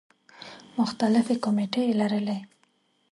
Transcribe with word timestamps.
مختلفې 0.79 1.35
کومیټې 1.43 1.81
یې 1.87 1.93
لرلې. 2.01 2.37